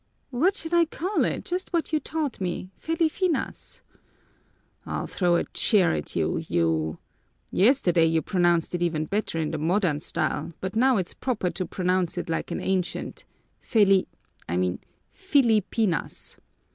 [0.31, 1.45] "What should I call it?
[1.45, 3.81] Just what you taught me: Felifinas!"
[4.83, 6.97] "I'll throw a chair at you, you!
[7.51, 11.67] Yesterday you pronounced it even better in the modern style, but now it's proper to
[11.67, 13.25] pronounce it like an ancient:
[13.63, 14.07] Feli,
[14.49, 14.79] I mean,
[15.15, 16.35] _Filipinas!